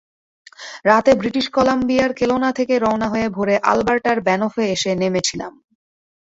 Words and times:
রাতে 0.85 1.11
ব্রিটিশ 1.15 1.45
কলাম্বিয়ার 1.49 2.11
কেলোনা 2.13 2.49
থেকে 2.51 2.73
রওনা 2.77 3.07
হয়ে 3.09 3.27
ভোরে 3.29 3.55
আলবার্টার 3.71 4.17
ব্যানফে 4.21 4.63
এসে 4.75 4.91
নেমেছিলাম। 4.95 5.53